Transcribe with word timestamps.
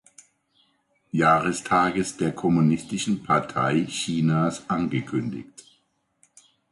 Jahrestages 1.11 2.17
der 2.17 2.33
Kommunistischen 2.33 3.21
Partei 3.21 3.85
Chinas 3.87 4.67
angekündigt. 4.67 5.63